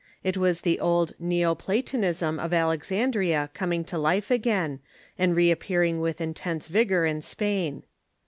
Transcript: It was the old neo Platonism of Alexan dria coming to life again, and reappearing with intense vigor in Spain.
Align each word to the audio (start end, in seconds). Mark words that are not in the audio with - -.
It 0.23 0.35
was 0.35 0.61
the 0.61 0.79
old 0.79 1.13
neo 1.19 1.53
Platonism 1.53 2.39
of 2.39 2.49
Alexan 2.53 3.11
dria 3.11 3.53
coming 3.53 3.83
to 3.83 3.99
life 3.99 4.31
again, 4.31 4.79
and 5.15 5.35
reappearing 5.35 6.01
with 6.01 6.19
intense 6.19 6.67
vigor 6.69 7.05
in 7.05 7.21
Spain. 7.21 7.83